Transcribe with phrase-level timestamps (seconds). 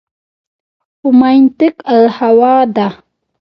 [1.05, 2.87] و ما ینطق الهوا ده